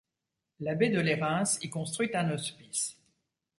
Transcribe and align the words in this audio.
L’abbé 0.61 0.89
de 0.89 0.99
Lérins 0.99 1.43
y 1.61 1.69
construit 1.69 2.09
un 2.15 2.31
hospice. 2.31 2.97